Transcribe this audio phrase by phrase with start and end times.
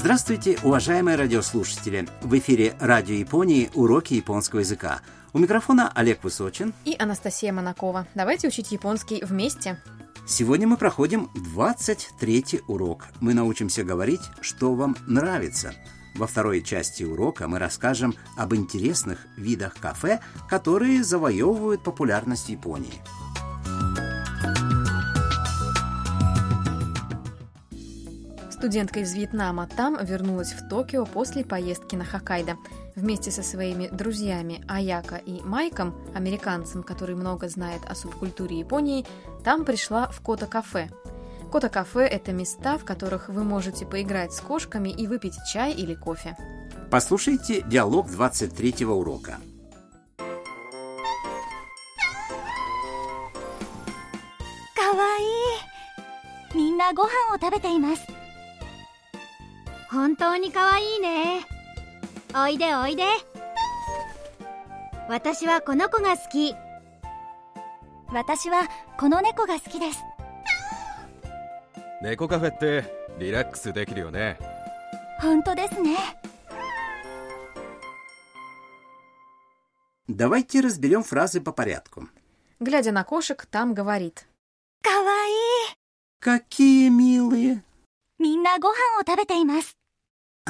[0.00, 2.06] Здравствуйте, уважаемые радиослушатели!
[2.22, 5.00] В эфире Радио Японии «Уроки японского языка».
[5.32, 8.06] У микрофона Олег Высочин и Анастасия Монакова.
[8.14, 9.82] Давайте учить японский вместе.
[10.24, 13.08] Сегодня мы проходим 23 урок.
[13.20, 15.74] Мы научимся говорить, что вам нравится.
[16.14, 23.02] Во второй части урока мы расскажем об интересных видах кафе, которые завоевывают популярность Японии.
[28.57, 32.57] Студентка из Вьетнама там вернулась в Токио после поездки на Хоккайдо.
[32.95, 39.05] Вместе со своими друзьями Аяка и Майком, американцем, который много знает о субкультуре Японии,
[39.43, 40.89] там пришла в Кота-кафе.
[41.51, 46.37] Кота-кафе – это места, в которых вы можете поиграть с кошками и выпить чай или кофе.
[46.89, 49.37] Послушайте диалог 23 урока.
[54.83, 58.16] かわいいみんなご飯を食べています
[59.89, 61.45] 本当にかわいいね
[62.35, 63.03] おいでおいで
[65.09, 66.55] 私はこの子が好き
[68.11, 69.99] 私はこの猫が好きです
[72.01, 72.83] 猫カフェって
[73.19, 74.37] リラックスできるよね
[75.19, 75.97] 本当ですね
[80.09, 82.09] Давайте разберем фразы по порядку.
[82.59, 84.27] Глядя на кошек, там говорит.
[84.83, 85.33] かわいい
[86.19, 87.63] Какие милые!
[88.19, 89.76] みんなご飯を食べています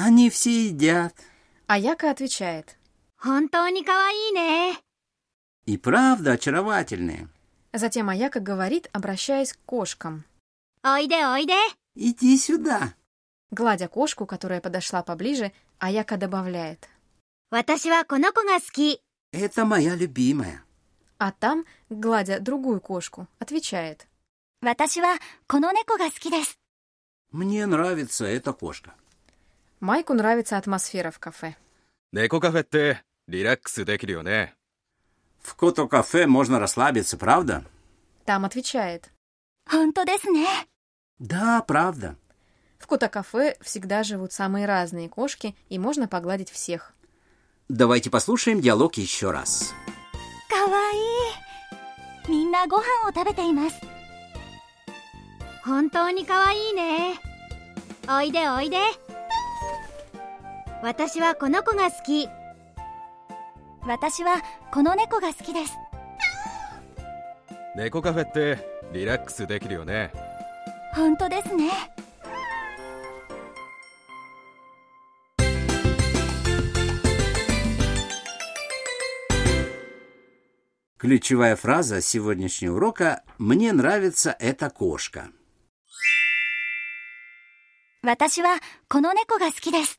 [0.01, 1.13] Они все едят.
[1.67, 2.77] А Яка отвечает.
[5.65, 7.27] И правда очаровательные.
[7.73, 10.23] Затем Аяка говорит, обращаясь к кошкам.
[10.83, 11.59] «Ойде, ойде!»
[11.95, 12.93] «Иди сюда!»
[13.51, 16.87] Гладя кошку, которая подошла поближе, Аяка добавляет.
[19.33, 20.63] «Это моя любимая!»
[21.17, 24.07] А там, гладя другую кошку, отвечает.
[27.31, 28.95] «Мне нравится эта кошка!»
[29.79, 31.55] Майку нравится атмосфера в кафе.
[32.11, 34.21] Неко-кафе ты, релакс декирио,
[35.41, 37.63] В кото-кафе можно расслабиться, правда?
[38.25, 39.09] Там отвечает.
[41.17, 42.15] Да, правда.
[42.77, 46.93] В кото кафе всегда живут самые разные кошки, и можно погладить всех.
[47.69, 49.73] Давайте послушаем диалог еще раз.
[50.49, 51.33] Каваи!
[52.27, 53.73] Минна гохан о табете имас.
[55.63, 56.23] Хонтоу ни
[56.73, 57.17] не.
[58.07, 59.08] Ойде, ойде.
[60.82, 62.28] 私はこの子が好き
[63.86, 64.42] 私は
[64.72, 65.72] この猫が好きです
[67.76, 68.58] 猫カフェって
[68.92, 70.12] リラックスできるよね
[70.94, 71.70] 本当ですね
[81.04, 85.30] Ключевая фраза сегодняшнего урока «Мне нравится эта кошка».
[88.02, 89.97] 私はこの猫が好きです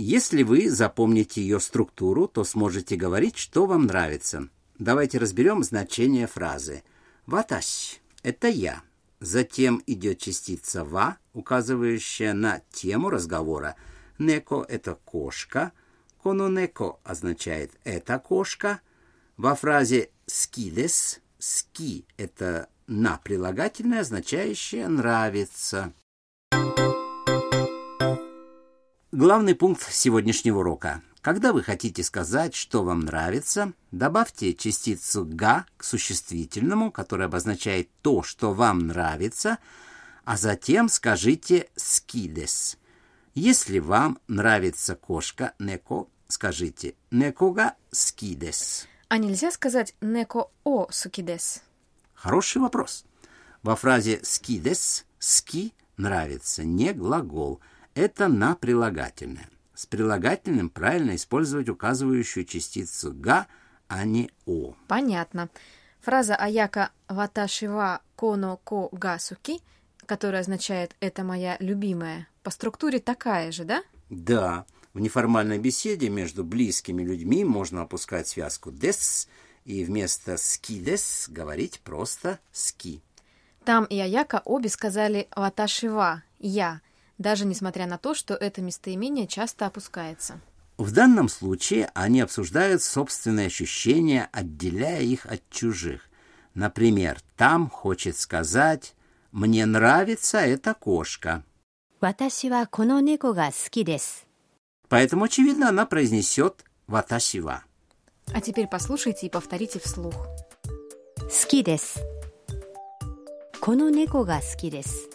[0.00, 4.48] Если вы запомните ее структуру, то сможете говорить, что вам нравится.
[4.78, 6.84] Давайте разберем значение фразы.
[7.26, 8.82] «Ватащ»— это «я».
[9.18, 13.74] Затем идет частица «ва», указывающая на тему разговора.
[14.20, 15.72] «Неко»— это «кошка».
[16.22, 18.80] «Коно неко» означает «это кошка».
[19.36, 25.92] Во фразе «скидес» «ски»— это «на» прилагательное, означающее «нравится».
[29.18, 31.02] Главный пункт сегодняшнего урока.
[31.22, 38.22] Когда вы хотите сказать, что вам нравится, добавьте частицу «га» к существительному, который обозначает то,
[38.22, 39.58] что вам нравится,
[40.24, 42.78] а затем скажите «скидес».
[43.34, 48.86] Если вам нравится кошка «неко», скажите «некога скидес».
[49.08, 51.64] А нельзя сказать «неко о сукидес».
[52.14, 53.04] Хороший вопрос.
[53.64, 57.60] Во фразе «скидес» «ски» нравится не глагол,
[57.98, 59.48] это на прилагательное.
[59.74, 63.48] С прилагательным правильно использовать указывающую частицу «га»,
[63.88, 64.74] а не «о».
[64.86, 65.48] Понятно.
[66.00, 69.60] Фраза Аяка «ваташива коно ко гасуки»,
[70.06, 73.82] которая означает «это моя любимая», по структуре такая же, да?
[74.10, 74.64] Да,
[74.94, 79.28] в неформальной беседе между близкими людьми можно опускать связку «дес»
[79.64, 83.02] и вместо «скидес» говорить просто «ски».
[83.64, 86.80] Там и Аяка обе сказали «ваташива»— «я»,
[87.17, 90.39] даже несмотря на то, что это местоимение часто опускается.
[90.77, 96.09] В данном случае они обсуждают собственные ощущения, отделяя их от чужих.
[96.55, 98.95] Например, там хочет сказать
[99.31, 101.43] «Мне нравится эта кошка».
[102.01, 104.27] 私はこの猫が好きです
[104.89, 107.63] Поэтому, очевидно, она произнесет «ваташива».
[108.33, 110.13] А теперь послушайте и повторите вслух.
[111.33, 111.99] 好きです
[113.59, 115.09] この猫が好きです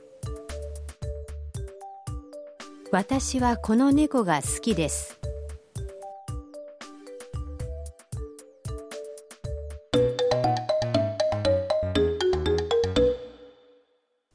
[2.92, 5.18] 私はこの猫が好きです。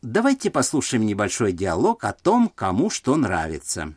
[0.02, 3.96] Давайте послушаем небольшой диалог о том, кому что нравится.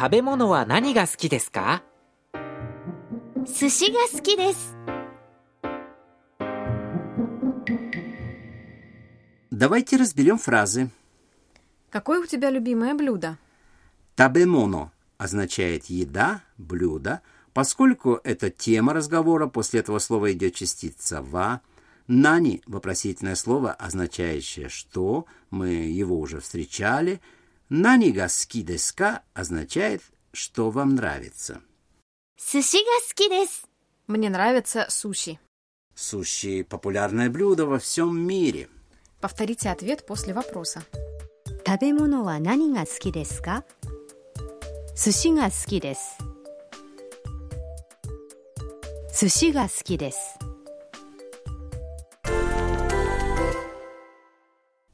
[0.00, 1.82] 食べ物は何が好きですか
[3.44, 4.73] 寿司が好きです。
[9.55, 10.89] Давайте разберем фразы.
[11.89, 13.37] Какое у тебя любимое блюдо?
[14.15, 17.21] Табемоно означает еда, блюдо.
[17.53, 21.61] Поскольку это тема разговора, после этого слова идет частица «ва».
[22.07, 27.21] «Нани»— вопросительное слово, означающее «что», мы его уже встречали.
[27.69, 30.01] «Нани гаски деска» означает
[30.33, 31.61] «что вам нравится».
[32.35, 33.61] «Суши гаски дес».
[34.07, 35.39] Мне нравится суши.
[35.95, 38.67] Суши– популярное блюдо во всем мире–
[39.20, 40.82] Повторите ответ после вопроса.
[41.66, 43.64] 食べ物は何が好きですか
[44.96, 46.18] 寿司が好きです。
[49.20, 50.38] 寿司が好きです。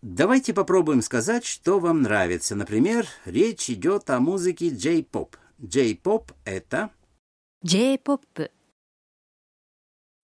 [0.03, 2.55] Давайте попробуем сказать, что вам нравится.
[2.55, 5.35] Например, речь идет о музыке J-pop.
[5.59, 6.91] J-pop – это
[7.63, 8.51] J-POP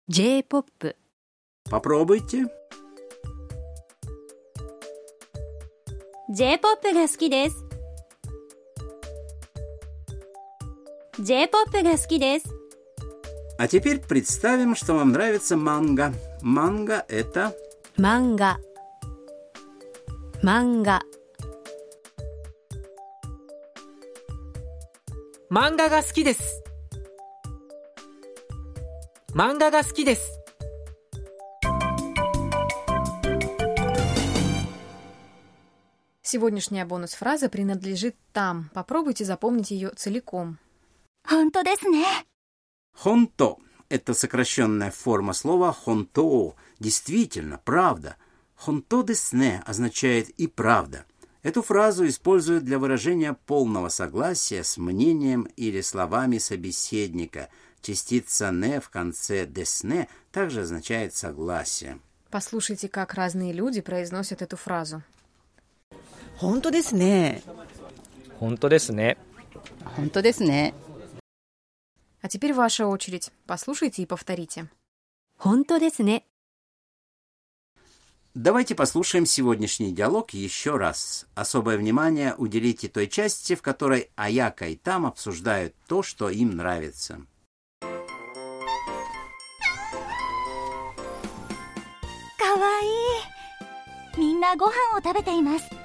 [0.08, 0.94] J-POP
[1.70, 2.46] Попробуйте.
[6.32, 7.64] J-POP が好きです。
[11.20, 12.54] J-POP が好きです。
[13.58, 16.12] А теперь представим, что вам нравится манга.
[16.42, 17.52] Манга – это
[17.98, 18.60] 漫画
[20.44, 21.02] 漫画
[25.50, 26.62] 漫画が好きです
[29.34, 30.40] 漫画が好きです
[36.33, 38.71] Сегодняшняя бонус-фраза принадлежит там.
[38.73, 40.57] Попробуйте запомнить ее целиком.
[41.27, 42.07] Хонто десне.
[42.97, 43.57] Хонто–
[43.89, 46.55] это сокращенная форма слова хонто.
[46.79, 48.15] Действительно, правда.
[48.55, 51.05] Хонто десне означает и правда.
[51.43, 57.49] Эту фразу используют для выражения полного согласия с мнением или словами собеседника.
[57.83, 61.99] Частица «не» в конце «десне» также означает «согласие».
[62.31, 65.03] Послушайте, как разные люди произносят эту фразу.
[66.42, 67.42] 本当ですね
[68.38, 69.16] 本当ですね
[69.84, 70.74] 本当ですね
[72.20, 73.30] А теперь ваша очередь.
[73.46, 74.68] Послушайте и повторите.
[75.38, 76.24] 本当ですね
[78.34, 81.26] Давайте послушаем сегодняшний диалог еще раз.
[81.34, 87.18] Особое внимание уделите той части, в которой Аяка и Там обсуждают то, что им нравится.
[92.38, 94.18] かわいい。
[94.18, 95.81] みんなご飯を食べています。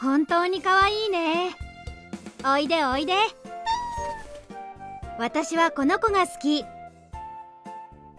[0.00, 1.54] 本当にかわいいね。
[2.42, 3.12] おいでおいで。
[5.18, 6.64] 私はこの子が好き。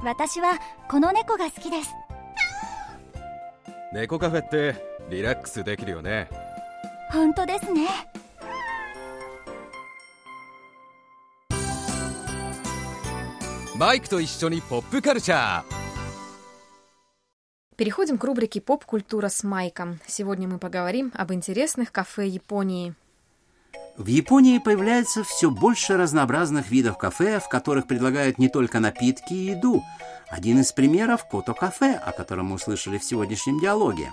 [0.03, 1.89] 私はこの猫が好きです。
[3.93, 4.75] 猫カフェって
[5.09, 6.29] リラックスできるよね
[7.11, 7.87] 本当ですね。
[13.75, 15.80] マイクと一緒にポップカルチャー
[17.81, 19.99] Переходим к рубрике «Поп-культура с Майком».
[20.05, 22.93] Сегодня мы поговорим об интересных кафе Японии.
[23.97, 29.45] В Японии появляется все больше разнообразных видов кафе, в которых предлагают не только напитки и
[29.53, 29.81] еду.
[30.29, 34.11] Один из примеров– Кото-кафе, о котором мы услышали в сегодняшнем диалоге.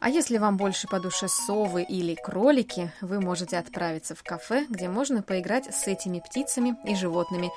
[0.00, 4.88] А если вам больше по душе совы или кролики, вы можете отправиться в кафе, где
[4.88, 7.50] можно поиграть с этими птицами и животными.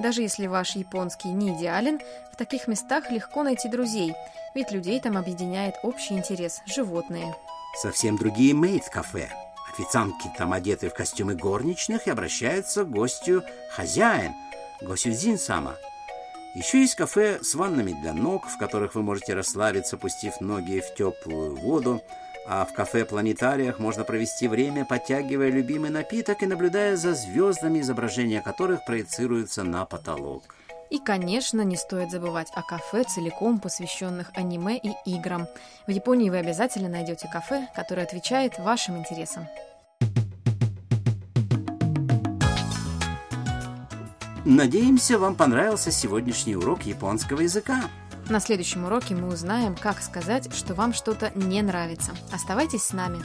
[0.00, 2.00] Даже если ваш японский не идеален,
[2.32, 4.14] в таких местах легко найти друзей,
[4.54, 7.36] ведь людей там объединяет общий интерес– животные.
[7.82, 9.28] Совсем другие мейд-кафе.
[9.74, 13.42] Официантки там одеты в костюмы горничных и обращаются к гостю
[13.76, 14.32] «хозяин»–
[14.80, 15.76] «госюзин-сама».
[16.54, 20.94] Еще есть кафе с ваннами для ног, в которых вы можете расслабиться, пустив ноги в
[20.94, 22.02] теплую воду.
[22.46, 28.84] А в кафе-планетариях можно провести время, подтягивая любимый напиток и наблюдая за звездами, изображения которых
[28.84, 30.42] проецируются на потолок.
[30.90, 35.46] И, конечно, не стоит забывать о кафе, целиком посвященных аниме и играм.
[35.86, 39.46] В Японии вы обязательно найдете кафе, которое отвечает вашим интересам.
[44.44, 47.82] Надеемся, вам понравился сегодняшний урок японского языка.
[48.30, 52.12] На следующем уроке мы узнаем, как сказать, что вам что-то не нравится.
[52.32, 53.18] Оставайтесь с нами.